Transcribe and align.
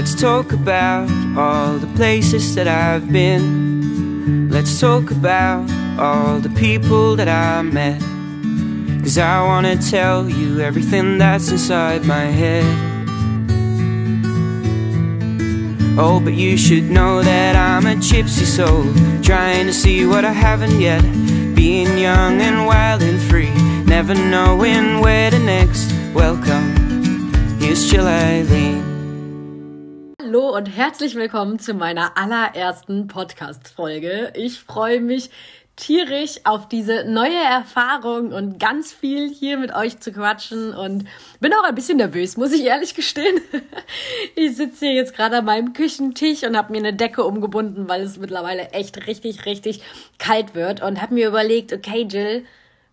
Let's 0.00 0.14
talk 0.14 0.52
about 0.52 1.10
all 1.36 1.76
the 1.76 1.86
places 1.94 2.54
that 2.54 2.66
I've 2.66 3.12
been. 3.12 4.48
Let's 4.48 4.80
talk 4.80 5.10
about 5.10 5.70
all 5.98 6.38
the 6.38 6.48
people 6.48 7.16
that 7.16 7.28
I 7.28 7.60
met. 7.60 8.00
Cause 9.02 9.18
I 9.18 9.42
wanna 9.42 9.76
tell 9.76 10.26
you 10.26 10.60
everything 10.60 11.18
that's 11.18 11.50
inside 11.50 12.06
my 12.06 12.24
head. 12.24 12.64
Oh, 15.98 16.18
but 16.18 16.32
you 16.32 16.56
should 16.56 16.84
know 16.84 17.22
that 17.22 17.54
I'm 17.54 17.84
a 17.84 17.94
gypsy 17.96 18.46
soul, 18.46 18.84
trying 19.22 19.66
to 19.66 19.74
see 19.74 20.06
what 20.06 20.24
I 20.24 20.32
haven't 20.32 20.80
yet. 20.80 21.02
Being 21.54 21.98
young 21.98 22.40
and 22.40 22.66
wild 22.66 23.02
and 23.02 23.20
free, 23.20 23.52
never 23.84 24.14
knowing 24.14 25.02
where 25.02 25.30
the 25.30 25.40
next. 25.40 25.92
Welcome, 26.14 27.28
here's 27.60 27.90
Jill. 27.90 28.08
Hallo 30.30 30.54
und 30.56 30.66
herzlich 30.66 31.16
willkommen 31.16 31.58
zu 31.58 31.74
meiner 31.74 32.16
allerersten 32.16 33.08
Podcast-Folge. 33.08 34.32
Ich 34.36 34.60
freue 34.60 35.00
mich 35.00 35.28
tierisch 35.74 36.36
auf 36.44 36.68
diese 36.68 37.02
neue 37.04 37.34
Erfahrung 37.34 38.32
und 38.32 38.60
ganz 38.60 38.92
viel 38.92 39.28
hier 39.28 39.58
mit 39.58 39.74
euch 39.74 39.98
zu 39.98 40.12
quatschen 40.12 40.72
und 40.72 41.04
bin 41.40 41.52
auch 41.52 41.64
ein 41.64 41.74
bisschen 41.74 41.96
nervös, 41.96 42.36
muss 42.36 42.52
ich 42.52 42.62
ehrlich 42.62 42.94
gestehen. 42.94 43.40
Ich 44.36 44.54
sitze 44.54 44.86
hier 44.86 44.94
jetzt 44.94 45.16
gerade 45.16 45.38
an 45.38 45.46
meinem 45.46 45.72
Küchentisch 45.72 46.44
und 46.44 46.56
habe 46.56 46.70
mir 46.70 46.78
eine 46.78 46.94
Decke 46.94 47.24
umgebunden, 47.24 47.88
weil 47.88 48.02
es 48.02 48.16
mittlerweile 48.16 48.70
echt 48.70 49.08
richtig, 49.08 49.46
richtig 49.46 49.82
kalt 50.18 50.54
wird 50.54 50.80
und 50.80 51.02
habe 51.02 51.14
mir 51.14 51.26
überlegt, 51.26 51.72
okay, 51.72 52.06
Jill, 52.08 52.46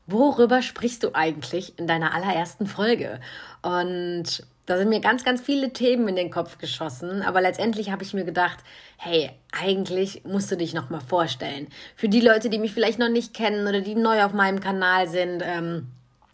worüber 0.08 0.62
sprichst 0.62 1.04
du 1.04 1.14
eigentlich 1.14 1.78
in 1.78 1.86
deiner 1.86 2.14
allerersten 2.14 2.66
Folge? 2.66 3.20
Und 3.62 4.44
da 4.66 4.78
sind 4.78 4.90
mir 4.90 5.00
ganz, 5.00 5.24
ganz 5.24 5.42
viele 5.42 5.72
Themen 5.72 6.08
in 6.10 6.16
den 6.16 6.32
Kopf 6.32 6.58
geschossen, 6.58 7.22
aber 7.22 7.42
letztendlich 7.42 7.90
habe 7.90 8.04
ich 8.04 8.14
mir 8.14 8.26
gedacht, 8.26 8.60
hey, 8.98 9.32
eigentlich 9.52 10.24
musst 10.26 10.52
du 10.52 10.58
dich 10.58 10.74
noch 10.74 10.90
mal 10.90 11.00
vorstellen. 11.00 11.68
Für 11.96 12.10
die 12.10 12.20
Leute, 12.20 12.50
die 12.50 12.60
mich 12.60 12.74
vielleicht 12.74 13.00
noch 13.00 13.10
nicht 13.10 13.34
kennen 13.34 13.68
oder 13.68 13.82
die 13.82 13.96
neu 13.96 14.24
auf 14.24 14.34
meinem 14.34 14.60
Kanal 14.60 15.08
sind, 15.08 15.42
ähm, 15.46 15.88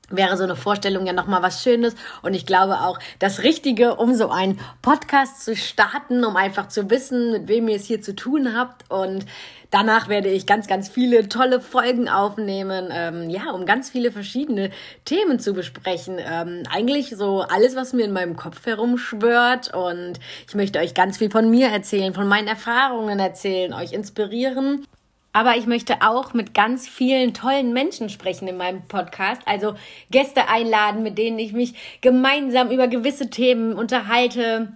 wäre 0.10 0.38
so 0.38 0.44
eine 0.44 0.56
Vorstellung 0.56 1.06
ja 1.06 1.14
nochmal 1.14 1.42
was 1.42 1.64
Schönes. 1.64 1.96
Und 2.22 2.34
ich 2.34 2.46
glaube 2.46 2.82
auch 2.82 3.00
das 3.20 3.44
Richtige, 3.44 3.96
um 3.96 4.14
so 4.14 4.30
einen 4.30 4.60
Podcast 4.82 5.44
zu 5.44 5.56
starten, 5.56 6.24
um 6.24 6.36
einfach 6.36 6.68
zu 6.68 6.90
wissen, 6.90 7.32
mit 7.32 7.48
wem 7.48 7.68
ihr 7.68 7.76
es 7.76 7.86
hier 7.86 8.02
zu 8.02 8.16
tun 8.16 8.56
habt. 8.56 8.90
Und 8.92 9.26
danach 9.72 10.10
werde 10.10 10.30
ich 10.30 10.46
ganz, 10.46 10.68
ganz 10.68 10.90
viele 10.90 11.30
tolle 11.30 11.62
Folgen 11.62 12.10
aufnehmen, 12.10 12.90
ähm, 12.92 13.30
ja, 13.30 13.52
um 13.52 13.66
ganz 13.66 13.90
viele 13.90 14.12
verschiedene 14.12 14.72
Themen 15.06 15.40
zu 15.40 15.54
besprechen. 15.54 16.20
Ähm, 16.20 16.64
eigentlich 16.70 17.16
so 17.16 17.42
alles, 17.42 17.76
was 17.76 17.94
mir 17.94 18.06
in 18.06 18.14
meinem 18.14 18.36
Kopf 18.36 18.66
herumschwört. 18.66 19.74
Und 19.74 20.20
ich 20.48 20.56
möchte 20.56 20.80
euch 20.80 20.94
ganz 20.94 21.18
viel 21.18 21.32
von 21.32 21.50
mir 21.50 21.70
erzählen, 21.70 22.14
von 22.14 22.28
meinen 22.28 22.48
Erfahrungen 22.48 23.20
erzählen, 23.20 23.74
euch 23.74 23.94
inspirieren. 23.94 24.86
Aber 25.34 25.58
ich 25.58 25.66
möchte 25.66 26.02
auch 26.02 26.34
mit 26.34 26.54
ganz 26.54 26.88
vielen 26.88 27.34
tollen 27.34 27.74
Menschen 27.74 28.10
sprechen 28.10 28.48
in 28.48 28.56
meinem 28.56 28.84
Podcast. 28.88 29.42
Also 29.46 29.76
Gäste 30.12 30.48
einladen, 30.48 31.02
mit 31.02 31.18
denen 31.18 31.40
ich 31.40 31.54
mich 31.54 31.74
gemeinsam 32.02 32.70
über 32.70 32.88
gewisse 32.88 33.32
Themen 33.32 33.74
unterhalte. 33.74 34.74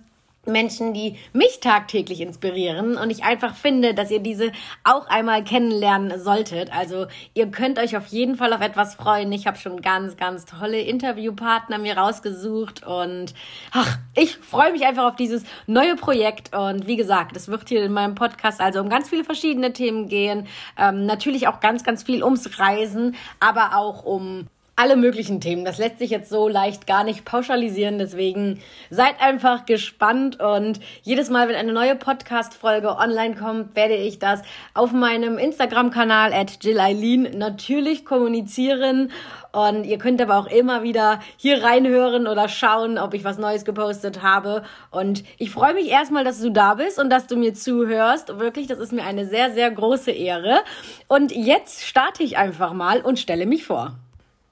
Menschen, 0.47 0.93
die 0.93 1.17
mich 1.33 1.59
tagtäglich 1.59 2.21
inspirieren 2.21 2.97
und 2.97 3.09
ich 3.09 3.23
einfach 3.23 3.55
finde, 3.55 3.93
dass 3.93 4.11
ihr 4.11 4.19
diese 4.19 4.51
auch 4.83 5.07
einmal 5.07 5.43
kennenlernen 5.43 6.19
solltet. 6.19 6.73
Also 6.73 7.07
ihr 7.33 7.47
könnt 7.47 7.79
euch 7.79 7.97
auf 7.97 8.07
jeden 8.07 8.35
Fall 8.35 8.53
auf 8.53 8.61
etwas 8.61 8.95
freuen. 8.95 9.31
Ich 9.31 9.47
habe 9.47 9.57
schon 9.57 9.81
ganz, 9.81 10.17
ganz 10.17 10.45
tolle 10.45 10.79
Interviewpartner 10.79 11.77
mir 11.77 11.97
rausgesucht 11.97 12.85
und 12.85 13.33
ach, 13.71 13.97
ich 14.15 14.37
freue 14.37 14.71
mich 14.71 14.85
einfach 14.85 15.05
auf 15.05 15.15
dieses 15.15 15.43
neue 15.67 15.95
Projekt 15.95 16.55
und 16.55 16.87
wie 16.87 16.95
gesagt, 16.95 17.35
es 17.35 17.47
wird 17.47 17.67
hier 17.69 17.83
in 17.83 17.93
meinem 17.93 18.15
Podcast 18.15 18.61
also 18.61 18.79
um 18.79 18.89
ganz 18.89 19.09
viele 19.09 19.23
verschiedene 19.23 19.73
Themen 19.73 20.07
gehen. 20.07 20.47
Ähm, 20.77 21.05
natürlich 21.05 21.47
auch 21.47 21.59
ganz, 21.59 21.83
ganz 21.83 22.03
viel 22.03 22.23
ums 22.23 22.59
Reisen, 22.59 23.15
aber 23.39 23.75
auch 23.75 24.03
um 24.03 24.47
alle 24.77 24.95
möglichen 24.95 25.41
Themen. 25.41 25.65
Das 25.65 25.79
lässt 25.79 25.97
sich 25.97 26.11
jetzt 26.11 26.29
so 26.29 26.47
leicht 26.47 26.85
gar 26.85 27.03
nicht 27.03 27.25
pauschalisieren. 27.25 27.97
Deswegen 27.97 28.61
seid 28.91 29.19
einfach 29.19 29.65
gespannt 29.65 30.39
und 30.39 30.79
jedes 31.01 31.31
Mal, 31.31 31.49
wenn 31.49 31.55
eine 31.55 31.73
neue 31.73 31.95
Podcast-Folge 31.95 32.95
online 32.95 33.35
kommt, 33.35 33.75
werde 33.75 33.95
ich 33.95 34.19
das 34.19 34.43
auf 34.75 34.91
meinem 34.91 35.39
Instagram-Kanal 35.39 36.31
at 36.31 36.63
Jill 36.63 36.79
Eileen 36.79 37.39
natürlich 37.39 38.05
kommunizieren. 38.05 39.11
Und 39.51 39.85
ihr 39.85 39.97
könnt 39.97 40.21
aber 40.21 40.37
auch 40.37 40.45
immer 40.45 40.83
wieder 40.83 41.21
hier 41.37 41.63
reinhören 41.63 42.27
oder 42.27 42.47
schauen, 42.47 42.99
ob 42.99 43.15
ich 43.15 43.23
was 43.23 43.39
Neues 43.39 43.65
gepostet 43.65 44.21
habe. 44.21 44.61
Und 44.91 45.23
ich 45.39 45.49
freue 45.49 45.73
mich 45.73 45.89
erstmal, 45.89 46.23
dass 46.23 46.39
du 46.39 46.51
da 46.51 46.75
bist 46.75 46.99
und 46.99 47.09
dass 47.09 47.25
du 47.25 47.35
mir 47.35 47.55
zuhörst. 47.55 48.37
Wirklich, 48.37 48.67
das 48.67 48.77
ist 48.77 48.93
mir 48.93 49.05
eine 49.05 49.25
sehr, 49.25 49.51
sehr 49.51 49.71
große 49.71 50.11
Ehre. 50.11 50.59
Und 51.07 51.31
jetzt 51.31 51.83
starte 51.83 52.21
ich 52.21 52.37
einfach 52.37 52.73
mal 52.73 53.01
und 53.01 53.17
stelle 53.17 53.47
mich 53.47 53.65
vor. 53.65 53.95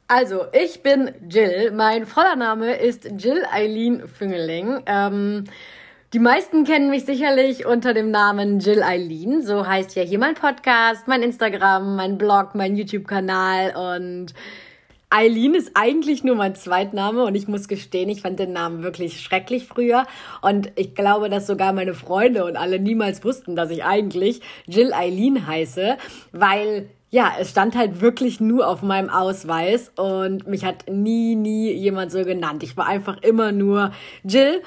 Also, 0.08 0.46
ich 0.54 0.84
bin 0.84 1.12
Jill. 1.28 1.72
Mein 1.72 2.06
voller 2.06 2.36
Name 2.36 2.76
ist 2.76 3.10
Jill 3.18 3.44
Eileen 3.52 4.08
Füngeling. 4.08 4.84
Ähm, 4.86 5.46
die 6.14 6.20
meisten 6.20 6.64
kennen 6.64 6.92
mich 6.92 7.06
sicherlich 7.06 7.66
unter 7.66 7.96
dem 7.96 8.12
Namen 8.12 8.60
Jill 8.60 8.84
Eileen. 8.84 9.42
So 9.42 9.66
heißt 9.66 9.96
ja 9.96 10.04
hier 10.04 10.20
mein 10.20 10.36
Podcast, 10.36 11.08
mein 11.08 11.24
Instagram, 11.24 11.96
mein 11.96 12.20
Blog, 12.20 12.54
mein 12.54 12.76
YouTube-Kanal 12.76 13.76
und 13.76 14.36
Eileen 15.10 15.56
ist 15.56 15.72
eigentlich 15.74 16.24
nur 16.24 16.36
mein 16.36 16.54
Zweitname 16.54 17.24
und 17.24 17.34
ich 17.34 17.48
muss 17.48 17.68
gestehen, 17.68 18.10
ich 18.10 18.22
fand 18.22 18.38
den 18.38 18.54
Namen 18.54 18.84
wirklich 18.84 19.22
schrecklich 19.22 19.66
früher 19.66 20.06
und 20.42 20.72
ich 20.76 20.94
glaube, 20.94 21.30
dass 21.30 21.48
sogar 21.48 21.74
meine 21.74 21.96
Freunde 21.96 22.46
und 22.46 22.58
alle 22.58 22.80
niemals 22.80 23.24
wussten, 23.24 23.56
dass 23.56 23.72
ich 23.72 23.84
eigentlich 23.84 24.42
Jill 24.68 24.94
Eileen 24.94 25.48
heiße, 25.48 25.98
weil 26.32 26.90
ja, 27.16 27.32
es 27.40 27.52
stand 27.52 27.78
halt 27.78 28.02
wirklich 28.02 28.42
nur 28.42 28.68
auf 28.68 28.82
meinem 28.82 29.10
Ausweis 29.10 29.90
und 29.96 30.48
mich 30.48 30.66
hat 30.66 30.90
nie, 30.92 31.36
nie 31.36 31.72
jemand 31.72 32.12
so 32.12 32.26
genannt. 32.26 32.62
Ich 32.62 32.76
war 32.76 32.88
einfach 32.88 33.24
immer 33.24 33.54
nur 33.54 33.92
Jill. 34.26 34.62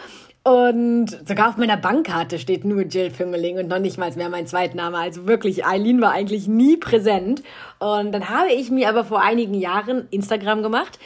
Und 0.44 1.08
sogar 1.28 1.50
auf 1.50 1.58
meiner 1.58 1.76
Bankkarte 1.76 2.38
steht 2.38 2.64
nur 2.64 2.84
Jill 2.84 3.10
Füngeling 3.10 3.58
und 3.58 3.68
noch 3.68 3.80
nicht 3.80 3.98
mal 3.98 4.10
mehr 4.12 4.30
mein 4.30 4.46
Zweitname. 4.46 4.96
Also 4.96 5.26
wirklich, 5.26 5.66
Eileen 5.66 6.00
war 6.00 6.12
eigentlich 6.12 6.48
nie 6.48 6.78
präsent. 6.78 7.42
Und 7.80 8.12
dann 8.12 8.30
habe 8.30 8.50
ich 8.50 8.70
mir 8.70 8.88
aber 8.88 9.04
vor 9.04 9.20
einigen 9.20 9.52
Jahren 9.52 10.08
Instagram 10.10 10.62
gemacht 10.62 10.98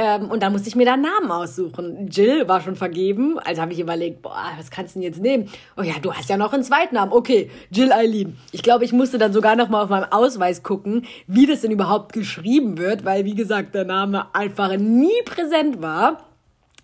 ähm, 0.00 0.30
und 0.30 0.44
dann 0.44 0.52
musste 0.52 0.68
ich 0.68 0.76
mir 0.76 0.86
da 0.86 0.92
einen 0.92 1.02
Namen 1.02 1.32
aussuchen. 1.32 2.06
Jill 2.06 2.46
war 2.46 2.60
schon 2.60 2.76
vergeben, 2.76 3.36
also 3.40 3.60
habe 3.60 3.72
ich 3.72 3.80
überlegt, 3.80 4.22
boah, 4.22 4.52
was 4.56 4.70
kannst 4.70 4.94
du 4.94 5.00
denn 5.00 5.08
jetzt 5.08 5.20
nehmen? 5.20 5.48
Oh 5.76 5.82
ja, 5.82 5.94
du 6.00 6.14
hast 6.14 6.30
ja 6.30 6.36
noch 6.36 6.52
einen 6.52 6.62
Zweitnamen. 6.62 7.12
Okay, 7.12 7.50
Jill 7.70 7.90
Eileen. 7.92 8.36
Ich 8.52 8.62
glaube, 8.62 8.84
ich 8.84 8.92
musste 8.92 9.18
dann 9.18 9.32
sogar 9.32 9.56
noch 9.56 9.68
mal 9.68 9.82
auf 9.82 9.88
meinem 9.88 10.06
Ausweis 10.12 10.62
gucken, 10.62 11.04
wie 11.26 11.46
das 11.46 11.62
denn 11.62 11.72
überhaupt 11.72 12.12
geschrieben 12.12 12.78
wird, 12.78 13.04
weil 13.04 13.24
wie 13.24 13.34
gesagt, 13.34 13.74
der 13.74 13.84
Name 13.84 14.32
einfach 14.34 14.76
nie 14.76 15.20
präsent 15.24 15.82
war. 15.82 16.27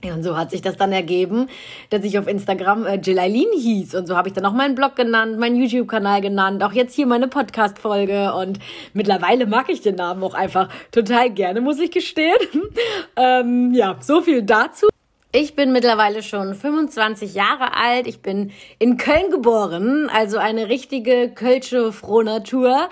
Ja, 0.04 0.12
und 0.12 0.22
so 0.22 0.36
hat 0.36 0.50
sich 0.50 0.60
das 0.60 0.76
dann 0.76 0.92
ergeben, 0.92 1.48
dass 1.88 2.04
ich 2.04 2.18
auf 2.18 2.28
Instagram 2.28 2.84
äh, 2.84 3.00
Eileen 3.18 3.48
hieß. 3.56 3.94
Und 3.94 4.06
so 4.06 4.18
habe 4.18 4.28
ich 4.28 4.34
dann 4.34 4.44
auch 4.44 4.52
meinen 4.52 4.74
Blog 4.74 4.96
genannt, 4.96 5.38
meinen 5.38 5.56
YouTube-Kanal 5.56 6.20
genannt, 6.20 6.62
auch 6.62 6.72
jetzt 6.72 6.94
hier 6.94 7.06
meine 7.06 7.26
Podcast-Folge. 7.26 8.34
Und 8.34 8.58
mittlerweile 8.92 9.46
mag 9.46 9.70
ich 9.70 9.80
den 9.80 9.94
Namen 9.94 10.22
auch 10.22 10.34
einfach 10.34 10.68
total 10.92 11.30
gerne, 11.30 11.62
muss 11.62 11.80
ich 11.80 11.90
gestehen. 11.90 12.36
ähm, 13.16 13.72
ja, 13.72 13.96
so 14.00 14.20
viel 14.20 14.42
dazu. 14.42 14.93
Ich 15.36 15.56
bin 15.56 15.72
mittlerweile 15.72 16.22
schon 16.22 16.54
25 16.54 17.34
Jahre 17.34 17.74
alt. 17.76 18.06
Ich 18.06 18.22
bin 18.22 18.52
in 18.78 18.96
Köln 18.96 19.32
geboren, 19.32 20.08
also 20.08 20.38
eine 20.38 20.68
richtige 20.68 21.28
Kölsche 21.28 21.90
Frohnatur. 21.90 22.88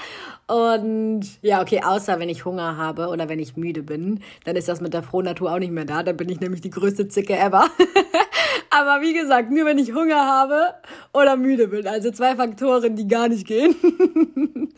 Und 0.48 1.22
ja, 1.40 1.62
okay, 1.62 1.82
außer 1.84 2.18
wenn 2.18 2.28
ich 2.28 2.44
Hunger 2.44 2.76
habe 2.76 3.06
oder 3.06 3.28
wenn 3.28 3.38
ich 3.38 3.56
müde 3.56 3.84
bin, 3.84 4.24
dann 4.44 4.56
ist 4.56 4.66
das 4.66 4.80
mit 4.80 4.92
der 4.92 5.04
Frohnatur 5.04 5.52
auch 5.52 5.60
nicht 5.60 5.70
mehr 5.70 5.84
da. 5.84 6.02
Dann 6.02 6.16
bin 6.16 6.28
ich 6.30 6.40
nämlich 6.40 6.60
die 6.60 6.70
größte 6.70 7.06
Zicke 7.06 7.38
ever. 7.38 7.70
Aber 8.70 9.00
wie 9.02 9.12
gesagt, 9.12 9.50
nur 9.50 9.66
wenn 9.66 9.78
ich 9.78 9.92
Hunger 9.92 10.26
habe 10.26 10.74
oder 11.12 11.36
müde 11.36 11.68
bin. 11.68 11.86
Also 11.86 12.10
zwei 12.10 12.36
Faktoren, 12.36 12.96
die 12.96 13.06
gar 13.06 13.28
nicht 13.28 13.46
gehen. 13.46 13.74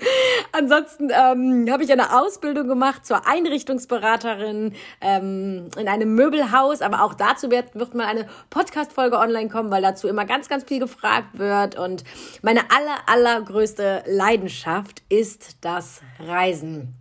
Ansonsten 0.52 1.10
ähm, 1.10 1.70
habe 1.70 1.84
ich 1.84 1.92
eine 1.92 2.20
Ausbildung 2.20 2.68
gemacht 2.68 3.06
zur 3.06 3.26
Einrichtungsberaterin 3.26 4.74
ähm, 5.00 5.68
in 5.78 5.88
einem 5.88 6.14
Möbelhaus. 6.14 6.82
Aber 6.82 7.02
auch 7.02 7.14
dazu 7.14 7.50
wird, 7.50 7.74
wird 7.74 7.94
mal 7.94 8.06
eine 8.06 8.26
Podcast-Folge 8.50 9.18
online 9.18 9.48
kommen, 9.48 9.70
weil 9.70 9.82
dazu 9.82 10.08
immer 10.08 10.24
ganz, 10.24 10.48
ganz 10.48 10.64
viel 10.64 10.80
gefragt 10.80 11.38
wird. 11.38 11.78
Und 11.78 12.04
meine 12.42 12.62
aller, 12.70 12.96
allergrößte 13.06 14.04
Leidenschaft 14.06 15.02
ist 15.08 15.56
das 15.60 16.00
Reisen. 16.18 16.94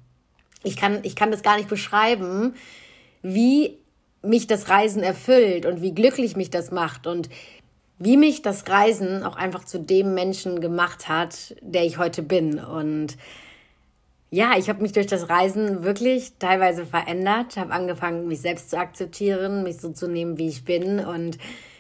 Ich 0.63 0.77
kann, 0.77 0.99
ich 1.03 1.15
kann 1.15 1.31
das 1.31 1.43
gar 1.43 1.57
nicht 1.57 1.69
beschreiben, 1.69 2.55
wie 3.21 3.82
mich 4.23 4.47
das 4.47 4.69
Reisen 4.69 5.03
erfüllt 5.03 5.65
und 5.65 5.81
wie 5.81 5.93
glücklich 5.93 6.35
mich 6.35 6.49
das 6.49 6.71
macht 6.71 7.05
und 7.07 7.29
wie 7.99 8.17
mich 8.17 8.41
das 8.41 8.67
Reisen 8.67 9.23
auch 9.23 9.35
einfach 9.35 9.65
zu 9.65 9.79
dem 9.79 10.13
Menschen 10.13 10.61
gemacht 10.61 11.07
hat, 11.07 11.55
der 11.61 11.85
ich 11.85 11.97
heute 11.97 12.23
bin. 12.23 12.59
Und 12.59 13.17
ja, 14.31 14.57
ich 14.57 14.67
habe 14.67 14.81
mich 14.81 14.93
durch 14.93 15.07
das 15.07 15.29
Reisen 15.29 15.83
wirklich 15.83 16.33
teilweise 16.39 16.85
verändert, 16.85 17.55
habe 17.57 17.71
angefangen, 17.71 18.27
mich 18.27 18.41
selbst 18.41 18.71
zu 18.71 18.77
akzeptieren, 18.77 19.63
mich 19.63 19.77
so 19.77 19.91
zu 19.91 20.07
nehmen, 20.07 20.37
wie 20.37 20.47
ich 20.47 20.65
bin 20.65 20.99
und 20.99 21.37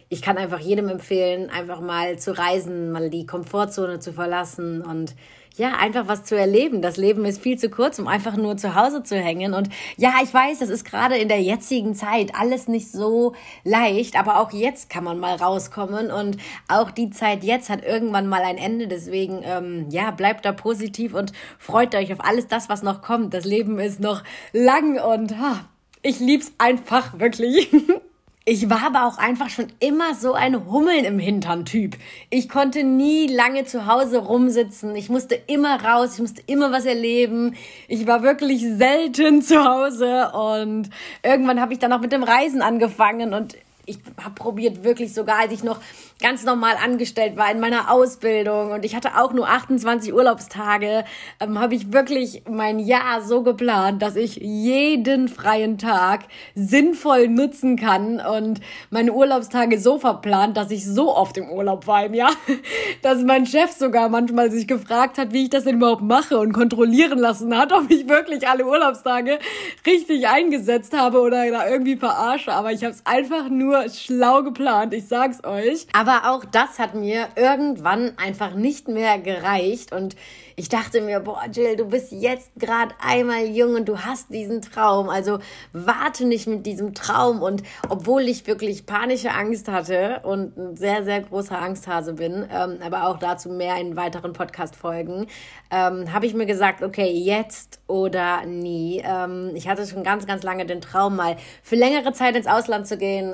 ich 0.09 0.21
kann 0.21 0.37
einfach 0.37 0.59
jedem 0.59 0.89
empfehlen, 0.89 1.49
einfach 1.49 1.81
mal 1.81 2.19
zu 2.19 2.37
reisen, 2.37 2.91
mal 2.91 3.09
die 3.09 3.25
Komfortzone 3.25 3.99
zu 3.99 4.13
verlassen 4.13 4.83
und 4.83 5.15
ja, 5.55 5.75
einfach 5.77 6.07
was 6.07 6.23
zu 6.23 6.35
erleben. 6.35 6.81
Das 6.81 6.97
Leben 6.97 7.25
ist 7.25 7.41
viel 7.41 7.57
zu 7.57 7.69
kurz, 7.69 7.99
um 7.99 8.07
einfach 8.07 8.35
nur 8.35 8.57
zu 8.57 8.75
Hause 8.75 9.03
zu 9.03 9.15
hängen. 9.15 9.53
Und 9.53 9.69
ja, 9.97 10.15
ich 10.23 10.33
weiß, 10.33 10.59
das 10.59 10.69
ist 10.69 10.85
gerade 10.85 11.17
in 11.17 11.27
der 11.27 11.41
jetzigen 11.41 11.95
Zeit 11.95 12.33
alles 12.35 12.67
nicht 12.67 12.91
so 12.91 13.33
leicht, 13.63 14.17
aber 14.17 14.39
auch 14.39 14.51
jetzt 14.51 14.89
kann 14.89 15.03
man 15.03 15.19
mal 15.19 15.35
rauskommen 15.35 16.11
und 16.11 16.37
auch 16.67 16.91
die 16.91 17.09
Zeit 17.09 17.43
jetzt 17.43 17.69
hat 17.69 17.83
irgendwann 17.83 18.27
mal 18.27 18.41
ein 18.41 18.57
Ende. 18.57 18.87
Deswegen, 18.87 19.41
ähm, 19.43 19.87
ja, 19.89 20.11
bleibt 20.11 20.45
da 20.45 20.51
positiv 20.51 21.13
und 21.13 21.33
freut 21.59 21.95
euch 21.95 22.11
auf 22.11 22.23
alles 22.23 22.47
das, 22.47 22.69
was 22.69 22.83
noch 22.83 23.01
kommt. 23.01 23.33
Das 23.33 23.45
Leben 23.45 23.79
ist 23.79 23.99
noch 23.99 24.23
lang 24.51 24.99
und 24.99 25.37
ha, 25.37 25.65
ich 26.01 26.19
lieb's 26.19 26.51
einfach 26.57 27.19
wirklich. 27.19 27.69
Ich 28.45 28.69
war 28.69 28.87
aber 28.87 29.07
auch 29.07 29.17
einfach 29.17 29.49
schon 29.49 29.67
immer 29.79 30.15
so 30.15 30.33
ein 30.33 30.65
Hummeln 30.69 31.05
im 31.05 31.17
Hintern-Typ. 31.17 31.95
Ich 32.29 32.49
konnte 32.49 32.83
nie 32.83 33.27
lange 33.27 33.63
zu 33.63 33.85
Hause 33.85 34.17
rumsitzen. 34.17 34.97
Ich 34.97 35.07
musste 35.07 35.35
immer 35.47 35.81
raus, 35.81 36.15
ich 36.15 36.19
musste 36.19 36.43
immer 36.47 36.69
was 36.73 36.83
erleben. 36.83 37.55
Ich 37.87 38.05
war 38.05 38.21
wirklich 38.21 38.61
selten 38.61 39.41
zu 39.41 39.63
Hause 39.63 40.33
und 40.33 40.89
irgendwann 41.23 41.61
habe 41.61 41.71
ich 41.71 41.79
dann 41.79 41.93
auch 41.93 42.01
mit 42.01 42.11
dem 42.11 42.23
Reisen 42.23 42.61
angefangen 42.61 43.33
und 43.33 43.55
ich 43.85 43.99
habe 44.21 44.35
probiert 44.35 44.83
wirklich 44.83 45.13
sogar, 45.13 45.39
als 45.39 45.53
ich 45.53 45.63
noch 45.63 45.79
ganz 46.23 46.45
normal 46.45 46.75
angestellt 46.81 47.35
war 47.35 47.51
in 47.51 47.59
meiner 47.59 47.91
Ausbildung 47.91 48.71
und 48.71 48.85
ich 48.85 48.95
hatte 48.95 49.17
auch 49.17 49.33
nur 49.33 49.49
28 49.49 50.13
Urlaubstage, 50.13 51.03
ähm, 51.41 51.59
habe 51.59 51.75
ich 51.75 51.91
wirklich 51.91 52.43
mein 52.49 52.79
Jahr 52.79 53.21
so 53.21 53.43
geplant, 53.43 54.01
dass 54.01 54.15
ich 54.15 54.37
jeden 54.37 55.27
freien 55.27 55.77
Tag 55.77 56.21
sinnvoll 56.55 57.27
nutzen 57.27 57.75
kann 57.75 58.21
und 58.21 58.61
meine 58.89 59.11
Urlaubstage 59.11 59.77
so 59.77 59.99
verplant, 59.99 60.55
dass 60.55 60.71
ich 60.71 60.85
so 60.85 61.13
oft 61.13 61.37
im 61.37 61.49
Urlaub 61.49 61.87
war 61.87 62.05
im 62.05 62.13
Jahr, 62.13 62.31
dass 63.01 63.21
mein 63.23 63.45
Chef 63.45 63.71
sogar 63.71 64.07
manchmal 64.07 64.49
sich 64.49 64.65
gefragt 64.65 65.17
hat, 65.17 65.33
wie 65.33 65.43
ich 65.43 65.49
das 65.49 65.65
denn 65.65 65.75
überhaupt 65.75 66.03
mache 66.03 66.39
und 66.39 66.53
kontrollieren 66.53 67.19
lassen 67.19 67.57
hat, 67.57 67.73
ob 67.73 67.91
ich 67.91 68.07
wirklich 68.07 68.47
alle 68.47 68.65
Urlaubstage 68.65 69.39
richtig 69.85 70.25
eingesetzt 70.29 70.97
habe 70.97 71.19
oder 71.19 71.51
da 71.51 71.67
irgendwie 71.67 71.97
verarsche. 71.97 72.53
Aber 72.53 72.71
ich 72.71 72.85
habe 72.85 72.93
es 72.93 73.05
einfach 73.05 73.49
nur 73.49 73.89
schlau 73.89 74.41
geplant, 74.43 74.93
ich 74.93 75.05
sag's 75.05 75.43
euch. 75.43 75.85
Aber 75.91 76.12
aber 76.13 76.31
auch 76.31 76.45
das 76.45 76.79
hat 76.79 76.93
mir 76.95 77.27
irgendwann 77.35 78.17
einfach 78.17 78.53
nicht 78.53 78.87
mehr 78.87 79.17
gereicht 79.19 79.91
und 79.91 80.15
ich 80.55 80.69
dachte 80.69 81.01
mir, 81.01 81.19
boah, 81.19 81.43
Jill, 81.51 81.75
du 81.75 81.85
bist 81.85 82.11
jetzt 82.11 82.51
gerade 82.55 82.93
einmal 83.03 83.45
jung 83.45 83.73
und 83.73 83.89
du 83.89 83.99
hast 83.99 84.29
diesen 84.29 84.61
Traum. 84.61 85.09
Also 85.09 85.39
warte 85.71 86.25
nicht 86.25 86.45
mit 86.45 86.67
diesem 86.67 86.93
Traum. 86.93 87.41
Und 87.41 87.63
obwohl 87.89 88.21
ich 88.23 88.45
wirklich 88.45 88.85
panische 88.85 89.31
Angst 89.31 89.67
hatte 89.67 90.21
und 90.23 90.55
ein 90.55 90.75
sehr, 90.75 91.03
sehr 91.03 91.21
großer 91.21 91.59
Angsthase 91.59 92.13
bin, 92.13 92.47
ähm, 92.51 92.77
aber 92.83 93.07
auch 93.07 93.17
dazu 93.17 93.49
mehr 93.49 93.77
in 93.77 93.95
weiteren 93.95 94.33
Podcast-Folgen, 94.33 95.25
ähm, 95.71 96.13
habe 96.13 96.27
ich 96.27 96.35
mir 96.35 96.45
gesagt, 96.45 96.83
okay, 96.83 97.09
jetzt 97.09 97.79
oder 97.87 98.45
nie. 98.45 99.01
Ähm, 99.03 99.51
ich 99.55 99.67
hatte 99.67 99.87
schon 99.87 100.03
ganz, 100.03 100.27
ganz 100.27 100.43
lange 100.43 100.67
den 100.67 100.81
Traum, 100.81 101.15
mal 101.15 101.37
für 101.63 101.75
längere 101.75 102.13
Zeit 102.13 102.35
ins 102.35 102.47
Ausland 102.47 102.85
zu 102.85 102.97
gehen. 102.97 103.33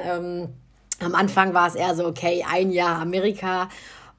Am 1.01 1.15
Anfang 1.15 1.53
war 1.53 1.67
es 1.67 1.75
eher 1.75 1.95
so, 1.95 2.05
okay, 2.05 2.45
ein 2.49 2.71
Jahr 2.71 2.99
Amerika. 2.99 3.69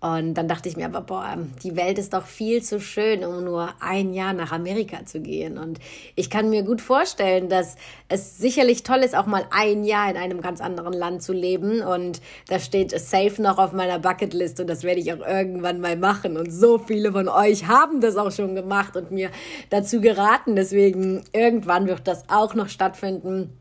Und 0.03 0.33
dann 0.33 0.49
dachte 0.49 0.67
ich 0.67 0.79
mir 0.79 0.87
aber, 0.87 1.03
boah, 1.03 1.37
die 1.63 1.77
Welt 1.77 1.99
ist 1.99 2.15
doch 2.15 2.25
viel 2.25 2.63
zu 2.63 2.81
schön, 2.81 3.23
um 3.23 3.45
nur 3.45 3.69
ein 3.81 4.15
Jahr 4.15 4.33
nach 4.33 4.51
Amerika 4.51 5.05
zu 5.05 5.21
gehen. 5.21 5.59
Und 5.59 5.79
ich 6.17 6.31
kann 6.31 6.49
mir 6.49 6.63
gut 6.63 6.81
vorstellen, 6.81 7.51
dass 7.51 7.77
es 8.09 8.39
sicherlich 8.39 8.83
toll 8.83 9.01
ist, 9.01 9.15
auch 9.15 9.27
mal 9.27 9.45
ein 9.51 9.85
Jahr 9.85 10.11
in 10.11 10.17
einem 10.17 10.41
ganz 10.41 10.63
anderen 10.63 10.95
Land 10.95 11.23
zu 11.23 11.35
leben. 11.35 11.83
Und 11.83 12.23
das 12.49 12.65
steht 12.65 12.99
safe 12.99 13.43
noch 13.43 13.59
auf 13.59 13.73
meiner 13.73 13.99
Bucketlist 13.99 14.59
und 14.59 14.69
das 14.69 14.85
werde 14.85 15.03
ich 15.03 15.13
auch 15.13 15.27
irgendwann 15.27 15.83
mal 15.83 15.99
machen. 15.99 16.39
Und 16.39 16.51
so 16.51 16.79
viele 16.79 17.13
von 17.13 17.29
euch 17.29 17.67
haben 17.69 18.01
das 18.01 18.17
auch 18.17 18.33
schon 18.33 18.55
gemacht 18.55 18.97
und 18.97 19.11
mir 19.11 19.31
dazu 19.69 20.01
geraten. 20.01 20.57
Deswegen 20.57 21.25
irgendwann 21.35 21.87
wird 21.87 22.09
das 22.09 22.25
auch 22.31 22.55
noch 22.55 22.71
stattfinden. 22.71 23.53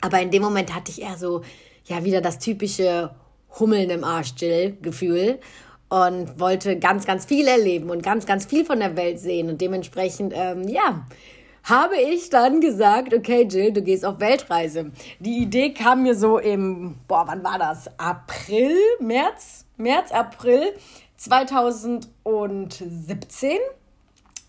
Aber 0.00 0.20
in 0.20 0.32
dem 0.32 0.42
Moment 0.42 0.74
hatte 0.74 0.90
ich 0.90 1.02
eher 1.02 1.16
so, 1.16 1.42
ja 1.86 2.04
wieder 2.04 2.20
das 2.20 2.38
typische 2.38 3.10
Hummeln 3.58 3.90
im 3.90 4.04
Arsch 4.04 4.34
Jill 4.36 4.76
Gefühl 4.82 5.38
und 5.88 6.40
wollte 6.40 6.78
ganz, 6.78 7.06
ganz 7.06 7.24
viel 7.24 7.46
erleben 7.46 7.90
und 7.90 8.02
ganz, 8.02 8.26
ganz 8.26 8.46
viel 8.46 8.64
von 8.64 8.80
der 8.80 8.96
Welt 8.96 9.20
sehen 9.20 9.48
und 9.48 9.60
dementsprechend, 9.60 10.32
ähm, 10.34 10.66
ja, 10.68 11.06
habe 11.64 11.96
ich 11.96 12.30
dann 12.30 12.60
gesagt, 12.60 13.12
okay, 13.14 13.48
Jill, 13.50 13.72
du 13.72 13.82
gehst 13.82 14.04
auf 14.04 14.20
Weltreise. 14.20 14.92
Die 15.18 15.38
Idee 15.38 15.72
kam 15.72 16.02
mir 16.02 16.14
so 16.14 16.38
im, 16.38 16.98
boah, 17.08 17.24
wann 17.26 17.42
war 17.42 17.58
das? 17.58 17.88
April, 17.98 18.76
März, 19.00 19.64
März, 19.78 20.12
April 20.12 20.74
2017. 21.16 23.58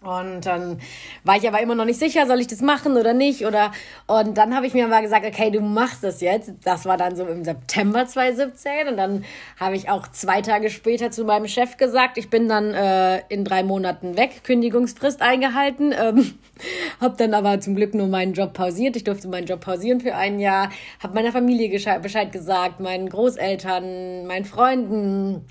Und 0.01 0.45
dann 0.45 0.79
war 1.23 1.35
ich 1.35 1.47
aber 1.47 1.61
immer 1.61 1.73
noch 1.73 1.85
nicht 1.85 1.99
sicher, 1.99 2.27
soll 2.27 2.39
ich 2.39 2.45
das 2.45 2.61
machen 2.61 2.95
oder 2.95 3.13
nicht? 3.13 3.45
Oder 3.45 3.71
und 4.05 4.37
dann 4.37 4.55
habe 4.55 4.67
ich 4.67 4.73
mir 4.75 4.85
aber 4.85 5.01
gesagt, 5.01 5.25
okay, 5.25 5.49
du 5.49 5.61
machst 5.61 6.03
das 6.03 6.21
jetzt. 6.21 6.53
Das 6.63 6.85
war 6.85 6.95
dann 6.95 7.15
so 7.15 7.25
im 7.25 7.43
September 7.43 8.05
2017 8.05 8.87
und 8.89 8.97
dann 8.97 9.25
habe 9.59 9.75
ich 9.75 9.89
auch 9.89 10.07
zwei 10.09 10.43
Tage 10.43 10.69
später 10.69 11.09
zu 11.09 11.23
meinem 11.25 11.47
Chef 11.47 11.77
gesagt, 11.77 12.19
ich 12.19 12.29
bin 12.29 12.47
dann 12.47 12.73
äh, 12.75 13.21
in 13.29 13.43
drei 13.43 13.63
Monaten 13.63 14.15
weg, 14.15 14.43
Kündigungsfrist 14.43 15.23
eingehalten. 15.23 15.91
Ähm, 15.91 16.35
habe 17.01 17.15
dann 17.17 17.33
aber 17.33 17.59
zum 17.59 17.75
Glück 17.75 17.95
nur 17.95 18.07
meinen 18.07 18.33
Job 18.33 18.53
pausiert. 18.53 18.95
Ich 18.95 19.05
durfte 19.05 19.27
meinen 19.27 19.47
Job 19.47 19.61
pausieren 19.61 20.01
für 20.01 20.13
ein 20.13 20.39
Jahr. 20.39 20.69
Habe 21.01 21.15
meiner 21.15 21.31
Familie 21.31 21.69
Bescheid 22.01 22.31
gesagt, 22.31 22.79
meinen 22.79 23.09
Großeltern, 23.09 24.27
meinen 24.27 24.45
Freunden 24.45 25.45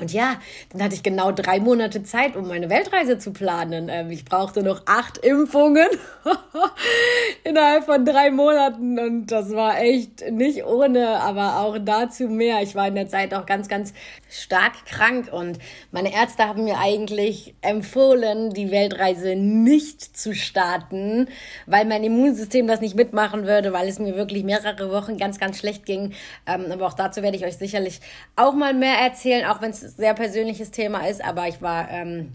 und 0.00 0.12
ja, 0.12 0.36
dann 0.70 0.82
hatte 0.82 0.94
ich 0.94 1.02
genau 1.02 1.32
drei 1.32 1.60
Monate 1.60 2.02
Zeit, 2.02 2.36
um 2.36 2.48
meine 2.48 2.70
Weltreise 2.70 3.18
zu 3.18 3.32
planen. 3.32 3.88
Ähm, 3.90 4.10
ich 4.10 4.24
brauchte 4.24 4.62
noch 4.62 4.82
acht 4.86 5.18
Impfungen 5.18 5.88
innerhalb 7.44 7.84
von 7.84 8.04
drei 8.04 8.30
Monaten 8.30 8.98
und 8.98 9.26
das 9.26 9.54
war 9.54 9.80
echt 9.80 10.30
nicht 10.30 10.64
ohne, 10.64 11.20
aber 11.20 11.60
auch 11.60 11.78
dazu 11.80 12.28
mehr. 12.28 12.62
Ich 12.62 12.74
war 12.74 12.88
in 12.88 12.94
der 12.94 13.08
Zeit 13.08 13.34
auch 13.34 13.46
ganz, 13.46 13.68
ganz 13.68 13.92
stark 14.30 14.84
krank 14.86 15.30
und 15.32 15.58
meine 15.90 16.12
Ärzte 16.12 16.46
haben 16.46 16.64
mir 16.64 16.78
eigentlich 16.78 17.54
empfohlen, 17.62 18.50
die 18.52 18.70
Weltreise 18.70 19.36
nicht 19.36 20.16
zu 20.16 20.34
starten, 20.34 21.28
weil 21.66 21.84
mein 21.86 22.04
Immunsystem 22.04 22.66
das 22.66 22.80
nicht 22.80 22.94
mitmachen 22.94 23.46
würde, 23.46 23.72
weil 23.72 23.88
es 23.88 23.98
mir 23.98 24.16
wirklich 24.16 24.44
mehrere 24.44 24.90
Wochen 24.90 25.16
ganz, 25.16 25.38
ganz 25.38 25.58
schlecht 25.58 25.86
ging. 25.86 26.12
Ähm, 26.46 26.70
aber 26.70 26.86
auch 26.86 26.94
dazu 26.94 27.22
werde 27.22 27.36
ich 27.36 27.44
euch 27.44 27.56
sicherlich 27.56 28.00
auch 28.36 28.52
mal 28.52 28.74
mehr 28.74 28.98
erzählen, 28.98 29.46
auch 29.46 29.62
wenn 29.62 29.70
es 29.70 29.87
sehr 29.96 30.14
persönliches 30.14 30.70
Thema 30.70 31.06
ist, 31.06 31.24
aber 31.24 31.48
ich 31.48 31.60
war 31.62 31.90
ähm, 31.90 32.30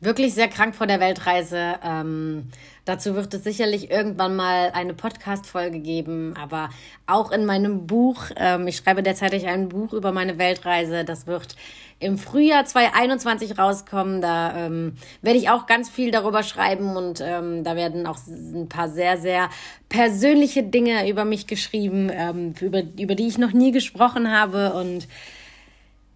wirklich 0.00 0.34
sehr 0.34 0.48
krank 0.48 0.74
vor 0.74 0.86
der 0.86 1.00
Weltreise. 1.00 1.76
Ähm, 1.82 2.50
dazu 2.84 3.14
wird 3.14 3.32
es 3.32 3.44
sicherlich 3.44 3.90
irgendwann 3.90 4.36
mal 4.36 4.70
eine 4.72 4.94
Podcast-Folge 4.94 5.80
geben, 5.80 6.34
aber 6.40 6.70
auch 7.06 7.32
in 7.32 7.46
meinem 7.46 7.86
Buch, 7.86 8.24
ähm, 8.36 8.66
ich 8.68 8.76
schreibe 8.76 9.02
derzeit 9.02 9.32
ein 9.44 9.68
Buch 9.68 9.92
über 9.92 10.12
meine 10.12 10.38
Weltreise, 10.38 11.04
das 11.04 11.26
wird 11.26 11.56
im 11.98 12.18
Frühjahr 12.18 12.64
2021 12.64 13.58
rauskommen. 13.58 14.20
Da 14.20 14.66
ähm, 14.66 14.96
werde 15.22 15.38
ich 15.38 15.48
auch 15.48 15.66
ganz 15.66 15.88
viel 15.88 16.10
darüber 16.10 16.42
schreiben 16.42 16.94
und 16.94 17.22
ähm, 17.22 17.64
da 17.64 17.74
werden 17.74 18.06
auch 18.06 18.18
ein 18.26 18.68
paar 18.68 18.88
sehr, 18.88 19.16
sehr 19.16 19.48
persönliche 19.88 20.62
Dinge 20.62 21.08
über 21.08 21.24
mich 21.24 21.46
geschrieben, 21.46 22.10
ähm, 22.12 22.54
über, 22.60 22.82
über 22.98 23.14
die 23.14 23.28
ich 23.28 23.38
noch 23.38 23.52
nie 23.52 23.72
gesprochen 23.72 24.30
habe 24.30 24.74
und 24.74 25.08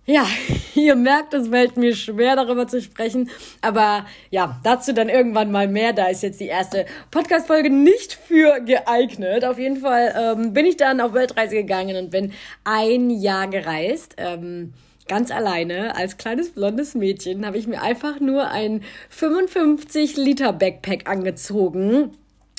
ja, 0.06 0.26
ihr 0.74 0.96
merkt, 0.96 1.34
es 1.34 1.48
fällt 1.48 1.76
mir 1.76 1.94
schwer, 1.94 2.36
darüber 2.36 2.66
zu 2.66 2.80
sprechen. 2.80 3.30
Aber 3.60 4.06
ja, 4.30 4.60
dazu 4.64 4.92
dann 4.92 5.08
irgendwann 5.08 5.52
mal 5.52 5.68
mehr. 5.68 5.92
Da 5.92 6.06
ist 6.06 6.22
jetzt 6.22 6.40
die 6.40 6.46
erste 6.46 6.86
Podcast-Folge 7.10 7.70
nicht 7.70 8.12
für 8.12 8.60
geeignet. 8.60 9.44
Auf 9.44 9.58
jeden 9.58 9.78
Fall 9.78 10.14
ähm, 10.16 10.52
bin 10.52 10.66
ich 10.66 10.76
dann 10.76 11.00
auf 11.00 11.14
Weltreise 11.14 11.56
gegangen 11.56 11.96
und 11.96 12.10
bin 12.10 12.32
ein 12.64 13.10
Jahr 13.10 13.48
gereist. 13.48 14.14
Ähm, 14.18 14.72
ganz 15.08 15.30
alleine 15.32 15.96
als 15.96 16.18
kleines 16.18 16.50
blondes 16.50 16.94
Mädchen 16.94 17.44
habe 17.44 17.58
ich 17.58 17.66
mir 17.66 17.82
einfach 17.82 18.20
nur 18.20 18.48
ein 18.48 18.82
55 19.08 20.16
Liter 20.16 20.52
Backpack 20.52 21.10
angezogen 21.10 22.12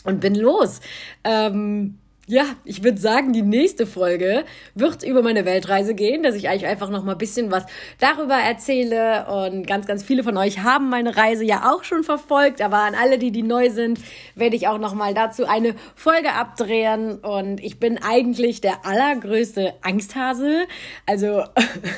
und 0.03 0.19
bin 0.19 0.35
los. 0.35 0.81
Ähm, 1.23 1.97
ja, 2.27 2.45
ich 2.63 2.83
würde 2.83 2.99
sagen, 2.99 3.33
die 3.33 3.41
nächste 3.41 3.87
Folge 3.87 4.45
wird 4.75 5.03
über 5.03 5.23
meine 5.23 5.43
Weltreise 5.43 5.95
gehen, 5.95 6.21
dass 6.21 6.35
ich 6.35 6.49
euch 6.49 6.65
einfach 6.65 6.91
noch 6.91 7.03
mal 7.03 7.13
ein 7.13 7.17
bisschen 7.17 7.51
was 7.51 7.65
darüber 7.99 8.35
erzähle. 8.35 9.25
Und 9.27 9.65
ganz, 9.65 9.87
ganz 9.87 10.03
viele 10.03 10.23
von 10.23 10.37
euch 10.37 10.59
haben 10.59 10.89
meine 10.89 11.17
Reise 11.17 11.43
ja 11.43 11.71
auch 11.71 11.83
schon 11.83 12.03
verfolgt, 12.03 12.61
aber 12.61 12.77
an 12.77 12.93
alle, 12.93 13.17
die, 13.17 13.31
die 13.31 13.41
neu 13.41 13.71
sind, 13.71 13.99
werde 14.35 14.55
ich 14.55 14.67
auch 14.67 14.77
noch 14.77 14.93
mal 14.93 15.15
dazu 15.15 15.45
eine 15.45 15.75
Folge 15.95 16.31
abdrehen. 16.33 17.17
Und 17.17 17.59
ich 17.59 17.79
bin 17.79 17.97
eigentlich 17.97 18.61
der 18.61 18.85
allergrößte 18.85 19.73
Angsthase. 19.81 20.67
Also 21.07 21.43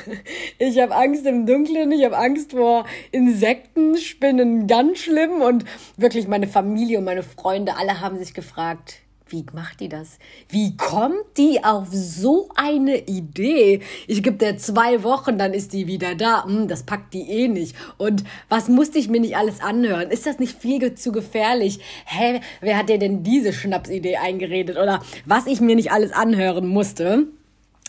ich 0.58 0.80
habe 0.80 0.96
Angst 0.96 1.26
im 1.26 1.44
Dunkeln, 1.44 1.92
ich 1.92 2.04
habe 2.04 2.16
Angst 2.16 2.52
vor 2.52 2.86
Insekten, 3.12 3.98
Spinnen, 3.98 4.66
ganz 4.66 5.00
schlimm. 5.00 5.42
Und 5.42 5.66
wirklich 5.98 6.26
meine 6.28 6.48
Familie 6.48 6.98
und 6.98 7.04
meine 7.04 7.22
Freunde, 7.22 7.76
alle 7.76 8.00
haben 8.00 8.18
sich 8.18 8.32
gefragt, 8.32 9.03
wie 9.34 9.44
macht 9.52 9.80
die 9.80 9.88
das? 9.88 10.18
Wie 10.48 10.76
kommt 10.76 11.36
die 11.36 11.64
auf 11.64 11.88
so 11.90 12.48
eine 12.54 12.98
Idee? 12.98 13.80
Ich 14.06 14.22
gebe 14.22 14.36
der 14.36 14.58
zwei 14.58 15.02
Wochen, 15.02 15.38
dann 15.38 15.52
ist 15.52 15.72
die 15.72 15.88
wieder 15.88 16.14
da. 16.14 16.44
Hm, 16.44 16.68
das 16.68 16.84
packt 16.84 17.12
die 17.14 17.28
eh 17.28 17.48
nicht. 17.48 17.74
Und 17.96 18.22
was 18.48 18.68
musste 18.68 18.98
ich 18.98 19.08
mir 19.08 19.20
nicht 19.20 19.36
alles 19.36 19.60
anhören? 19.60 20.10
Ist 20.10 20.26
das 20.26 20.38
nicht 20.38 20.56
viel 20.56 20.94
zu 20.94 21.10
gefährlich? 21.10 21.80
Hä, 22.06 22.40
wer 22.60 22.78
hat 22.78 22.88
dir 22.88 22.98
denn 22.98 23.24
diese 23.24 23.52
Schnapsidee 23.52 24.18
eingeredet? 24.18 24.76
Oder 24.76 25.02
was 25.24 25.46
ich 25.46 25.60
mir 25.60 25.74
nicht 25.74 25.90
alles 25.90 26.12
anhören 26.12 26.68
musste? 26.68 27.26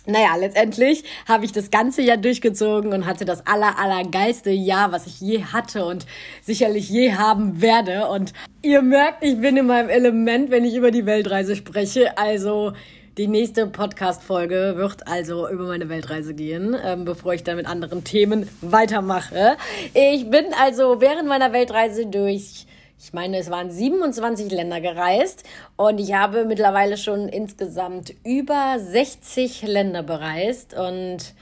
Naja, 0.07 0.35
letztendlich 0.35 1.03
habe 1.27 1.45
ich 1.45 1.51
das 1.51 1.71
ganze 1.71 2.01
Jahr 2.01 2.17
durchgezogen 2.17 2.93
und 2.93 3.05
hatte 3.05 3.25
das 3.25 3.45
aller, 3.47 3.79
aller 3.79 4.03
geilste 4.03 4.51
Jahr, 4.51 4.91
was 4.91 5.07
ich 5.07 5.19
je 5.19 5.43
hatte 5.43 5.85
und 5.85 6.05
sicherlich 6.41 6.89
je 6.89 7.13
haben 7.13 7.61
werde. 7.61 8.07
Und 8.07 8.33
ihr 8.61 8.81
merkt, 8.81 9.23
ich 9.23 9.41
bin 9.41 9.57
in 9.57 9.65
meinem 9.65 9.89
Element, 9.89 10.51
wenn 10.51 10.63
ich 10.63 10.75
über 10.75 10.91
die 10.91 11.05
Weltreise 11.05 11.55
spreche. 11.55 12.17
Also 12.17 12.73
die 13.17 13.27
nächste 13.27 13.65
Podcast-Folge 13.65 14.73
wird 14.75 15.07
also 15.07 15.49
über 15.49 15.65
meine 15.67 15.89
Weltreise 15.89 16.33
gehen, 16.33 16.75
ähm, 16.83 17.05
bevor 17.05 17.33
ich 17.33 17.43
dann 17.43 17.55
mit 17.55 17.65
anderen 17.65 18.03
Themen 18.03 18.47
weitermache. 18.61 19.57
Ich 19.93 20.29
bin 20.29 20.45
also 20.61 21.01
während 21.01 21.27
meiner 21.27 21.53
Weltreise 21.53 22.05
durch 22.05 22.67
ich 22.99 23.13
meine, 23.13 23.37
es 23.37 23.49
waren 23.49 23.69
27 23.69 24.51
Länder 24.51 24.81
gereist 24.81 25.43
und 25.75 25.99
ich 25.99 26.13
habe 26.13 26.45
mittlerweile 26.45 26.97
schon 26.97 27.27
insgesamt 27.27 28.13
über 28.23 28.77
60 28.79 29.63
Länder 29.63 30.01
bereist 30.03 30.73
und 30.73 31.33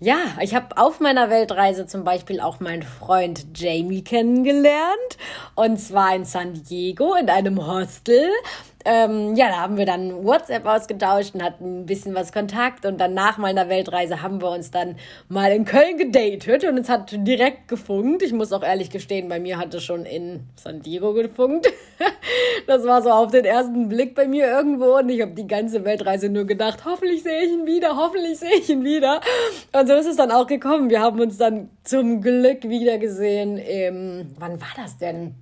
ja, 0.00 0.18
ich 0.40 0.54
habe 0.54 0.76
auf 0.76 1.00
meiner 1.00 1.30
Weltreise 1.30 1.86
zum 1.86 2.04
Beispiel 2.04 2.40
auch 2.40 2.60
meinen 2.60 2.82
Freund 2.82 3.46
Jamie 3.54 4.02
kennengelernt. 4.02 5.16
Und 5.54 5.78
zwar 5.78 6.14
in 6.14 6.24
San 6.24 6.62
Diego 6.64 7.14
in 7.14 7.30
einem 7.30 7.66
Hostel 7.66 8.28
ähm, 8.84 9.34
ja, 9.34 9.48
da 9.48 9.60
haben 9.60 9.78
wir 9.78 9.86
dann 9.86 10.24
WhatsApp 10.24 10.66
ausgetauscht 10.66 11.34
und 11.34 11.42
hatten 11.42 11.80
ein 11.80 11.86
bisschen 11.86 12.14
was 12.14 12.32
Kontakt. 12.32 12.84
Und 12.84 13.00
dann 13.00 13.14
nach 13.14 13.38
meiner 13.38 13.68
Weltreise 13.68 14.22
haben 14.22 14.42
wir 14.42 14.50
uns 14.50 14.70
dann 14.70 14.96
mal 15.28 15.52
in 15.52 15.64
Köln 15.64 15.96
gedatet 15.96 16.64
und 16.64 16.78
es 16.78 16.88
hat 16.88 17.10
direkt 17.12 17.68
gefunkt. 17.68 18.22
Ich 18.22 18.32
muss 18.32 18.52
auch 18.52 18.62
ehrlich 18.62 18.90
gestehen, 18.90 19.28
bei 19.28 19.40
mir 19.40 19.58
hat 19.58 19.72
es 19.72 19.82
schon 19.82 20.04
in 20.04 20.40
San 20.56 20.82
Diego 20.82 21.14
gefunkt. 21.14 21.72
das 22.66 22.84
war 22.84 23.02
so 23.02 23.10
auf 23.10 23.30
den 23.30 23.44
ersten 23.44 23.88
Blick 23.88 24.14
bei 24.14 24.26
mir 24.26 24.46
irgendwo 24.48 24.98
und 24.98 25.08
ich 25.08 25.22
habe 25.22 25.32
die 25.32 25.46
ganze 25.46 25.84
Weltreise 25.84 26.28
nur 26.28 26.44
gedacht, 26.44 26.84
hoffentlich 26.84 27.22
sehe 27.22 27.44
ich 27.44 27.52
ihn 27.52 27.66
wieder, 27.66 27.96
hoffentlich 27.96 28.38
sehe 28.38 28.58
ich 28.58 28.68
ihn 28.68 28.84
wieder. 28.84 29.20
Und 29.72 29.86
so 29.86 29.94
ist 29.94 30.06
es 30.06 30.16
dann 30.16 30.30
auch 30.30 30.46
gekommen. 30.46 30.90
Wir 30.90 31.00
haben 31.00 31.20
uns 31.20 31.38
dann 31.38 31.70
zum 31.84 32.20
Glück 32.20 32.64
wieder 32.64 32.98
gesehen 32.98 33.56
im, 33.56 34.34
wann 34.38 34.60
war 34.60 34.72
das 34.76 34.98
denn? 34.98 35.34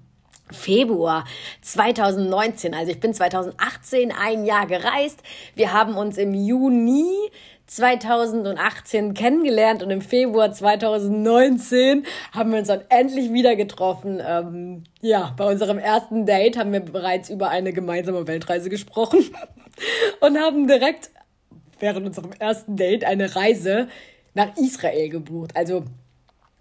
Februar 0.53 1.25
2019. 1.63 2.75
Also 2.75 2.93
ich 2.93 3.01
bin 3.01 3.15
2018 3.15 4.13
ein 4.13 4.45
Jahr 4.45 4.67
gereist. 4.67 5.23
Wir 5.55 5.73
haben 5.73 5.97
uns 5.97 6.19
im 6.19 6.35
Juni 6.35 7.31
2018 7.67 9.15
kennengelernt 9.15 9.83
und 9.83 9.91
im 9.91 10.03
Februar 10.03 10.53
2019 10.53 12.05
haben 12.33 12.53
wir 12.53 12.59
uns 12.59 12.69
dann 12.69 12.83
endlich 12.91 13.33
wieder 13.33 13.57
getroffen. 13.57 14.21
Ähm, 14.25 14.85
ja, 15.01 15.33
bei 15.37 15.51
unserem 15.51 15.79
ersten 15.79 16.27
Date 16.27 16.59
haben 16.59 16.73
wir 16.73 16.81
bereits 16.81 17.31
über 17.31 17.49
eine 17.49 17.73
gemeinsame 17.73 18.27
Weltreise 18.27 18.69
gesprochen 18.69 19.25
und 20.21 20.39
haben 20.39 20.67
direkt 20.67 21.11
während 21.79 22.07
unserem 22.07 22.33
ersten 22.39 22.77
Date 22.77 23.05
eine 23.05 23.35
Reise 23.35 23.89
nach 24.35 24.57
Israel 24.57 25.09
gebucht. 25.09 25.53
Also 25.55 25.85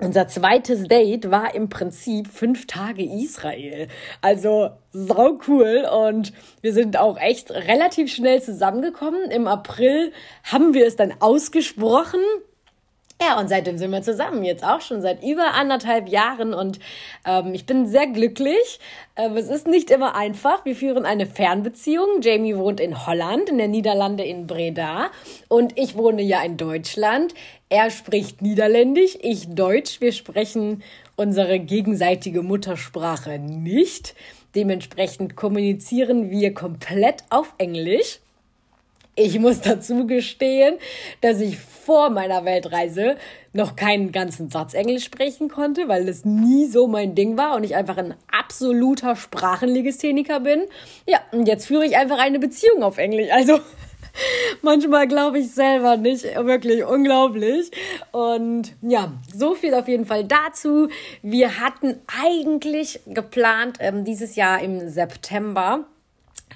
unser 0.02 0.28
zweites 0.28 0.84
Date 0.84 1.30
war 1.30 1.54
im 1.56 1.70
Prinzip 1.70 2.28
fünf 2.28 2.68
Tage 2.68 3.04
Israel. 3.04 3.88
Also 4.22 4.72
sau 4.92 5.40
cool 5.48 5.88
und 6.10 6.34
wir 6.62 6.74
sind 6.74 6.98
auch 6.98 7.18
echt 7.20 7.52
relativ 7.52 8.12
schnell 8.12 8.42
zusammengekommen. 8.42 9.30
Im 9.32 9.48
April 9.48 10.12
haben 10.44 10.74
wir 10.74 10.88
es 10.88 10.96
dann 10.96 11.14
ausgesprochen 11.20 12.20
ja, 13.22 13.40
und 13.40 13.50
seitdem 13.50 13.78
sind 13.78 13.92
wir 13.92 14.02
zusammen, 14.02 14.44
jetzt 14.44 14.64
auch 14.64 14.82
schon 14.82 15.02
seit 15.02 15.24
über 15.24 15.54
anderthalb 15.54 16.10
Jahren 16.10 16.56
und 16.56 16.80
ähm, 17.26 17.54
ich 17.54 17.68
bin 17.68 17.86
sehr 17.86 18.08
glücklich. 18.08 18.80
Ähm, 19.16 19.38
es 19.38 19.48
ist 19.48 19.68
nicht 19.68 19.92
immer 19.92 20.16
einfach. 20.16 20.66
Wir 20.66 20.76
führen 20.76 21.06
eine 21.06 21.28
Fernbeziehung. 21.28 22.22
Jamie 22.22 22.58
wohnt 22.58 22.80
in 22.80 23.06
Holland, 23.06 23.50
in 23.50 23.60
der 23.60 23.68
Niederlande 23.68 24.24
in 24.24 24.48
Breda 24.48 25.12
und 25.50 25.78
ich 25.78 25.96
wohne 25.96 26.24
ja 26.24 26.42
in 26.42 26.58
Deutschland. 26.58 27.36
Er 27.70 27.92
spricht 27.92 28.42
Niederländisch, 28.42 29.18
ich 29.22 29.54
Deutsch. 29.54 30.02
Wir 30.02 30.14
sprechen 30.14 30.82
unsere 31.16 31.60
gegenseitige 31.60 32.42
Muttersprache 32.42 33.38
nicht. 33.38 34.16
Dementsprechend 34.56 35.36
kommunizieren 35.36 36.32
wir 36.32 36.54
komplett 36.54 37.24
auf 37.30 37.54
Englisch. 37.60 38.20
Ich 39.16 39.40
muss 39.40 39.60
dazu 39.60 40.08
gestehen, 40.08 40.76
dass 41.20 41.42
ich 41.42 41.58
vor 41.58 42.10
meiner 42.10 42.46
Weltreise 42.46 43.18
noch 43.52 43.76
keinen 43.76 44.14
ganzen 44.14 44.50
Satz 44.50 44.74
Englisch 44.74 45.04
sprechen 45.04 45.50
konnte, 45.50 45.90
weil 45.90 46.06
das 46.06 46.24
nie 46.24 46.68
so 46.68 46.88
mein 46.88 47.14
Ding 47.16 47.38
war 47.38 47.56
und 47.56 47.66
ich 47.66 47.76
einfach 47.76 47.98
ein 47.98 48.14
absoluter 48.32 49.18
Sprachenlegistheniker 49.18 50.40
bin. 50.40 50.62
Ja, 51.06 51.20
und 51.34 51.48
jetzt 51.48 51.66
führe 51.66 51.86
ich 51.86 51.98
einfach 51.98 52.20
eine 52.20 52.40
Beziehung 52.40 52.84
auf 52.84 52.98
Englisch. 52.98 53.30
Also 53.32 53.60
manchmal 54.62 55.08
glaube 55.08 55.40
ich 55.40 55.52
selber 55.52 55.98
nicht, 55.98 56.24
wirklich 56.24 56.86
unglaublich. 56.86 57.72
Und 58.12 58.74
ja, 58.82 59.12
so 59.36 59.56
viel 59.56 59.74
auf 59.74 59.90
jeden 59.90 60.06
Fall 60.06 60.24
dazu. 60.24 60.88
Wir 61.22 61.60
hatten 61.60 62.00
eigentlich 62.24 63.02
geplant, 63.08 63.78
ähm, 63.82 64.06
dieses 64.06 64.38
Jahr 64.38 64.62
im 64.62 64.88
September 64.90 65.86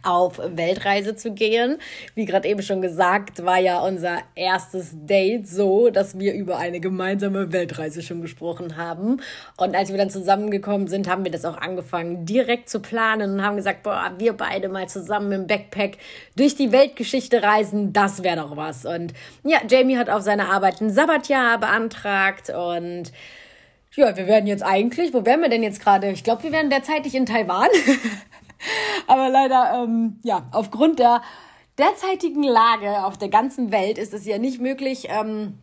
auf 0.06 0.40
Weltreise 0.44 1.16
zu 1.16 1.32
gehen. 1.32 1.78
Wie 2.14 2.26
gerade 2.26 2.48
eben 2.48 2.62
schon 2.62 2.82
gesagt, 2.82 3.44
war 3.46 3.60
ja 3.60 3.80
unser 3.80 4.20
erstes 4.36 4.92
Date 4.94 5.48
so, 5.48 5.90
dass 5.90 6.20
wir 6.20 6.34
über 6.34 6.58
eine 6.58 6.80
gemeinsame 6.80 7.52
Weltreise 7.52 8.02
schon 8.02 8.22
gesprochen 8.22 8.78
haben. 8.78 9.22
Und 9.58 9.76
als 9.76 9.90
wir 9.90 9.98
dann 9.98 10.10
zusammengekommen 10.10 10.88
sind, 10.88 11.10
haben 11.10 11.24
wir 11.24 11.32
das 11.32 11.46
auch 11.46 11.58
angefangen 11.58 12.26
direkt 12.26 12.70
zu 12.70 12.80
planen 12.80 13.34
und 13.34 13.44
haben 13.44 13.56
gesagt, 13.56 13.84
boah, 13.84 14.14
wir 14.18 14.34
beide 14.34 14.70
mal 14.70 14.88
zusammen 14.88 15.32
im 15.32 15.48
Backpack 15.48 15.98
durch 16.36 16.56
die 16.56 16.72
Weltgeschichte 16.72 17.44
reisen, 17.44 17.94
das 17.94 18.24
wäre 18.24 18.38
doch 18.38 18.56
was. 18.56 18.86
Und 18.86 19.14
ja, 19.44 19.60
Jamie 19.70 19.98
hat 19.98 20.10
auf 20.10 20.22
seine 20.22 20.50
Arbeit 20.50 20.82
ein 20.82 20.90
Sabbatjahr 20.90 21.60
beantragt 21.60 22.50
und 22.50 23.12
ja, 23.96 24.16
wir 24.18 24.28
werden 24.28 24.48
jetzt 24.48 24.64
eigentlich, 24.64 25.14
wo 25.14 25.26
wären 25.26 25.42
wir 25.42 25.50
denn 25.50 25.64
jetzt 25.64 25.82
gerade? 25.82 26.10
Ich 26.10 26.24
glaube, 26.24 26.44
wir 26.44 26.52
wären 26.52 26.70
derzeitig 26.70 27.16
in 27.16 27.26
Taiwan. 27.26 27.70
Aber 29.08 29.30
leider, 29.30 29.84
ähm, 29.84 30.20
ja, 30.24 30.48
aufgrund 30.52 31.00
der 31.00 31.22
derzeitigen 31.78 32.44
Lage 32.44 33.04
auf 33.06 33.18
der 33.18 33.30
ganzen 33.30 33.72
Welt 33.72 33.98
ist 33.98 34.14
es 34.14 34.26
ja 34.26 34.38
nicht 34.38 34.62
möglich, 34.62 35.08
ähm, 35.10 35.60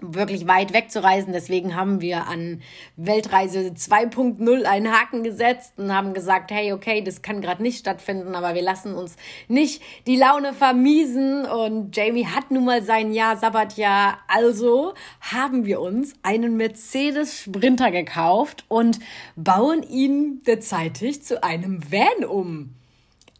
wirklich 0.00 0.46
weit 0.46 0.72
wegzureisen. 0.72 1.32
Deswegen 1.32 1.74
haben 1.74 2.00
wir 2.00 2.26
an 2.26 2.62
Weltreise 2.96 3.72
2.0 3.74 4.64
einen 4.64 4.92
Haken 4.92 5.22
gesetzt 5.22 5.74
und 5.76 5.92
haben 5.92 6.14
gesagt, 6.14 6.50
hey, 6.50 6.72
okay, 6.72 7.02
das 7.02 7.22
kann 7.22 7.40
gerade 7.40 7.62
nicht 7.62 7.78
stattfinden, 7.78 8.34
aber 8.34 8.54
wir 8.54 8.62
lassen 8.62 8.94
uns 8.94 9.16
nicht 9.48 9.82
die 10.06 10.16
Laune 10.16 10.52
vermiesen. 10.52 11.44
Und 11.46 11.96
Jamie 11.96 12.26
hat 12.26 12.50
nun 12.50 12.64
mal 12.64 12.82
sein 12.82 13.12
Jahr 13.12 13.36
Sabbatjahr. 13.36 14.18
Also 14.28 14.94
haben 15.20 15.66
wir 15.66 15.80
uns 15.80 16.14
einen 16.22 16.56
Mercedes 16.56 17.42
Sprinter 17.42 17.90
gekauft 17.90 18.64
und 18.68 19.00
bauen 19.36 19.82
ihn 19.82 20.42
derzeitig 20.46 21.22
zu 21.22 21.42
einem 21.42 21.82
Van 21.90 22.24
um 22.24 22.74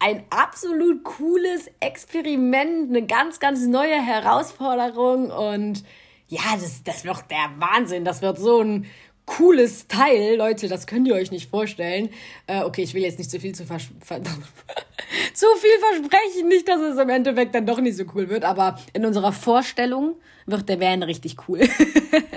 ein 0.00 0.22
absolut 0.30 1.02
cooles 1.04 1.70
Experiment, 1.80 2.88
eine 2.88 3.04
ganz, 3.06 3.40
ganz 3.40 3.66
neue 3.66 4.00
Herausforderung 4.00 5.30
und 5.30 5.82
ja, 6.28 6.40
das, 6.54 6.82
das 6.84 7.04
wird 7.04 7.30
der 7.30 7.50
Wahnsinn. 7.58 8.04
Das 8.04 8.22
wird 8.22 8.38
so 8.38 8.60
ein 8.60 8.86
cooles 9.24 9.88
Teil. 9.88 10.36
Leute, 10.36 10.68
das 10.68 10.86
könnt 10.86 11.06
ihr 11.06 11.14
euch 11.14 11.30
nicht 11.30 11.50
vorstellen. 11.50 12.10
Äh, 12.46 12.62
okay, 12.62 12.82
ich 12.82 12.94
will 12.94 13.02
jetzt 13.02 13.18
nicht 13.18 13.30
zu 13.30 13.40
viel 13.40 13.54
zu, 13.54 13.64
vers 13.64 13.88
ver 14.00 14.22
zu 15.34 15.46
viel 15.58 15.78
versprechen. 15.80 16.48
Nicht, 16.48 16.68
dass 16.68 16.80
es 16.80 16.98
im 16.98 17.08
Endeffekt 17.08 17.54
dann 17.54 17.66
doch 17.66 17.80
nicht 17.80 17.96
so 17.96 18.04
cool 18.14 18.28
wird. 18.28 18.44
Aber 18.44 18.78
in 18.92 19.04
unserer 19.04 19.32
Vorstellung 19.32 20.16
wird 20.46 20.68
der 20.68 20.80
Van 20.80 21.02
richtig 21.02 21.36
cool. 21.48 21.60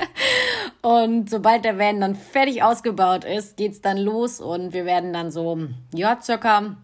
und 0.82 1.30
sobald 1.30 1.66
der 1.66 1.78
Van 1.78 2.02
dann 2.02 2.16
fertig 2.16 2.64
ausgebaut 2.64 3.26
ist, 3.26 3.58
geht's 3.58 3.82
dann 3.82 3.98
los 3.98 4.40
und 4.40 4.74
wir 4.74 4.86
werden 4.86 5.14
dann 5.14 5.32
so, 5.32 5.68
ja, 5.94 6.20
circa 6.22 6.78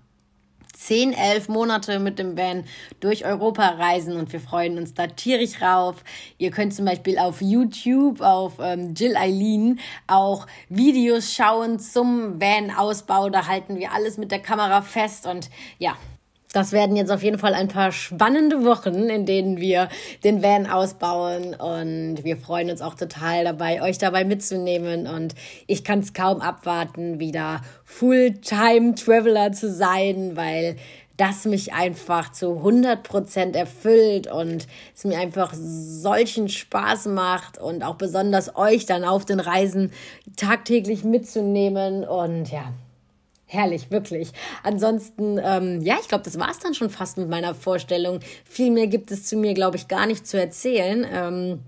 zehn, 0.78 1.14
elf 1.14 1.50
Monate 1.50 2.00
mit 2.00 2.20
dem 2.20 2.38
Van 2.38 2.64
durch 3.00 3.26
Europa 3.26 3.68
reisen 3.68 4.16
und 4.16 4.32
wir 4.32 4.40
freuen 4.40 4.78
uns 4.78 4.94
da 4.94 5.08
tierisch 5.08 5.62
rauf. 5.62 6.04
Ihr 6.38 6.52
könnt 6.52 6.74
zum 6.74 6.86
Beispiel 6.86 7.18
auf 7.18 7.42
YouTube, 7.42 8.22
auf 8.22 8.54
ähm, 8.60 8.94
Jill 8.94 9.18
Eileen 9.18 9.80
auch 10.06 10.46
Videos 10.70 11.34
schauen 11.34 11.80
zum 11.80 12.40
Van-Ausbau. 12.40 13.30
Da 13.30 13.48
halten 13.48 13.78
wir 13.78 13.92
alles 13.92 14.18
mit 14.18 14.32
der 14.32 14.40
Kamera 14.40 14.82
fest 14.82 15.26
und 15.26 15.50
ja, 15.80 15.98
das 16.54 16.72
werden 16.72 16.96
jetzt 16.96 17.12
auf 17.12 17.24
jeden 17.24 17.40
Fall 17.40 17.54
ein 17.54 17.68
paar 17.68 17.92
spannende 17.92 18.64
Wochen, 18.64 19.10
in 19.10 19.26
denen 19.26 19.58
wir 19.58 19.90
den 20.24 20.42
Van 20.42 20.68
ausbauen. 20.68 21.54
Und 21.54 22.24
wir 22.24 22.38
freuen 22.38 22.70
uns 22.70 22.82
auch 22.82 22.96
total 22.96 23.44
dabei, 23.44 23.82
euch 23.82 23.98
dabei 23.98 24.24
mitzunehmen. 24.24 25.08
Und 25.08 25.36
ich 25.68 25.84
kann 25.84 26.00
es 26.00 26.14
kaum 26.14 26.42
abwarten, 26.42 27.20
wieder 27.20 27.62
Fulltime 27.84 28.96
Traveler 28.96 29.52
zu 29.52 29.72
sein, 29.72 30.36
weil 30.36 30.78
das 31.18 31.46
mich 31.46 31.74
einfach 31.74 32.32
zu 32.32 32.58
100 32.58 33.02
Prozent 33.04 33.56
erfüllt 33.56 34.32
und 34.32 34.68
es 34.96 35.04
mir 35.04 35.18
einfach 35.18 35.52
solchen 35.56 36.48
Spaß 36.48 37.08
macht 37.08 37.58
und 37.58 37.84
auch 37.84 37.96
besonders 37.96 38.56
euch 38.56 38.86
dann 38.86 39.04
auf 39.04 39.26
den 39.26 39.40
Reisen 39.40 39.92
tagtäglich 40.38 41.04
mitzunehmen. 41.04 42.04
Und 42.04 42.52
ja, 42.52 42.72
Herrlich, 43.50 43.92
wirklich. 43.92 44.32
Ansonsten, 44.64 45.40
ähm, 45.42 45.82
ja, 45.82 45.96
ich 46.02 46.10
glaube, 46.10 46.26
das 46.26 46.38
war 46.38 46.52
es 46.52 46.60
dann 46.60 46.74
schon 46.74 46.90
fast 46.90 47.18
mit 47.18 47.30
meiner 47.30 47.56
Vorstellung. 47.56 48.20
Viel 48.44 48.72
mehr 48.72 48.88
gibt 48.88 49.10
es 49.10 49.26
zu 49.26 49.38
mir, 49.38 49.54
glaube 49.54 49.78
ich, 49.78 49.88
gar 49.88 50.06
nicht 50.06 50.28
zu 50.28 50.38
erzählen. 50.38 51.08
Ähm, 51.10 51.60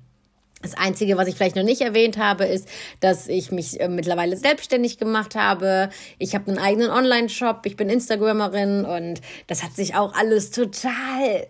das 0.61 0.73
Einzige, 0.73 1.15
was 1.15 1.29
ich 1.29 1.35
vielleicht 1.35 1.55
noch 1.55 1.63
nicht 1.63 1.79
erwähnt 1.79 2.17
habe, 2.17 2.43
ist, 2.43 2.67
dass 2.99 3.29
ich 3.29 3.51
mich 3.51 3.79
äh, 3.79 3.87
mittlerweile 3.87 4.35
selbstständig 4.35 4.97
gemacht 4.97 5.35
habe. 5.35 5.89
Ich 6.17 6.35
habe 6.35 6.49
einen 6.49 6.59
eigenen 6.59 6.89
Online-Shop, 6.89 7.61
ich 7.63 7.77
bin 7.77 7.87
Instagramerin 7.87 8.83
und 8.83 9.21
das 9.47 9.63
hat 9.63 9.73
sich 9.73 9.95
auch 9.95 10.13
alles 10.15 10.51
total 10.51 11.47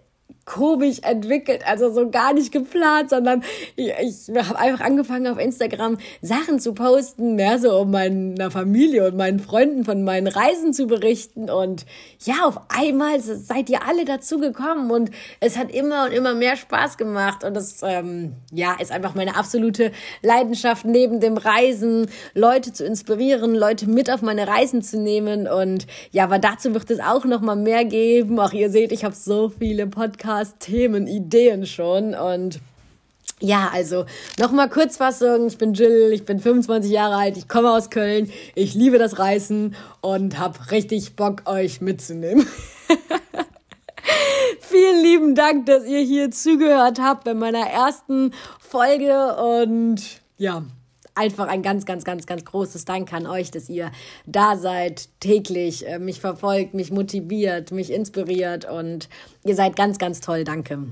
komisch 0.50 1.00
entwickelt, 1.04 1.62
also 1.68 1.92
so 1.92 2.10
gar 2.10 2.34
nicht 2.34 2.52
geplant, 2.52 3.12
sondern 3.12 3.44
ich, 3.76 3.92
ich 4.02 4.36
habe 4.36 4.58
einfach 4.58 4.84
angefangen 4.84 5.28
auf 5.28 5.38
Instagram 5.38 5.98
Sachen 6.22 6.60
zu 6.60 6.74
posten, 6.74 7.36
mehr 7.36 7.60
so 7.60 7.80
um 7.80 7.92
meiner 7.92 8.50
Familie 8.50 9.08
und 9.08 9.16
meinen 9.16 9.40
Freunden 9.40 9.86
von 9.86 10.04
meinen 10.04 10.28
Reisen 10.28 10.74
zu 10.74 10.88
berichten. 10.88 11.50
Und 11.50 11.86
ja, 12.24 12.46
auf 12.46 12.60
einmal 12.70 13.20
seid 13.20 13.70
ihr 13.70 13.88
alle 13.88 14.06
dazu 14.06 14.40
gekommen 14.40 14.90
und 14.90 15.12
es 15.40 15.58
hat 15.58 15.72
immer 15.72 16.06
und 16.06 16.14
immer 16.14 16.34
mehr 16.34 16.56
Spaß 16.56 16.98
gemacht. 16.98 17.44
Und 17.44 17.54
das 17.54 17.82
ähm, 17.84 18.34
ja 18.52 18.76
ist 18.80 18.92
einfach 18.92 19.14
meine 19.14 19.36
absolute 19.36 19.92
Leidenschaft 20.24 20.84
neben 20.84 21.20
dem 21.20 21.38
Reisen, 21.38 22.08
Leute 22.34 22.74
zu 22.74 22.86
inspirieren, 22.86 23.54
Leute 23.54 23.88
mit 23.88 24.10
auf 24.10 24.24
meine 24.24 24.48
Reisen 24.48 24.82
zu 24.82 25.00
nehmen. 25.00 25.48
Und 25.48 25.86
ja, 26.12 26.24
aber 26.24 26.40
dazu 26.40 26.74
wird 26.74 26.90
es 26.90 27.00
auch 27.00 27.26
noch 27.26 27.42
mal 27.42 27.56
mehr 27.56 27.86
geben. 27.86 28.40
Auch 28.40 28.54
ihr 28.54 28.72
seht, 28.72 28.92
ich 28.92 29.04
habe 29.04 29.14
so 29.14 29.50
viele 29.50 29.86
Podcasts 29.86 30.39
Podcast-Themen, 30.40 31.08
Ideen 31.08 31.66
schon. 31.66 32.14
Und 32.14 32.62
ja, 33.42 33.70
also 33.74 34.06
nochmal 34.38 34.70
Kurzfassung. 34.70 35.48
Ich 35.48 35.58
bin 35.58 35.74
Jill, 35.74 36.12
ich 36.14 36.26
bin 36.26 36.40
25 36.40 36.90
Jahre 36.90 37.16
alt, 37.16 37.38
ich 37.38 37.48
komme 37.48 37.72
aus 37.72 37.90
Köln, 37.90 38.32
ich 38.56 38.74
liebe 38.74 38.98
das 38.98 39.20
Reisen 39.20 39.76
und 40.02 40.40
habe 40.40 40.72
richtig 40.72 41.16
Bock, 41.16 41.44
euch 41.46 41.82
mitzunehmen. 41.82 42.48
Vielen 44.62 45.04
lieben 45.04 45.36
Dank, 45.36 45.66
dass 45.66 45.86
ihr 45.86 46.02
hier 46.02 46.32
zugehört 46.32 47.00
habt 47.02 47.26
bei 47.26 47.34
meiner 47.34 47.66
ersten 47.66 48.34
Folge 48.60 49.36
und 49.36 50.02
ja, 50.38 50.64
einfach 51.20 51.48
ein 51.48 51.62
ganz, 51.62 51.86
ganz, 51.86 52.06
ganz, 52.06 52.26
ganz 52.26 52.46
großes 52.46 52.86
Dank 52.86 53.12
an 53.14 53.28
euch, 53.28 53.52
dass 53.52 53.70
ihr 53.70 53.92
da 54.26 54.56
seid, 54.56 55.10
täglich 55.20 55.86
äh, 55.88 56.00
mich 56.00 56.22
verfolgt, 56.22 56.74
mich 56.74 56.92
motiviert, 56.92 57.72
mich 57.72 57.92
inspiriert 57.92 58.66
und 58.66 59.10
ihr 59.44 59.56
seid 59.56 59.76
ganz, 59.76 59.98
ganz 59.98 60.22
toll. 60.22 60.46
Danke. 60.46 60.88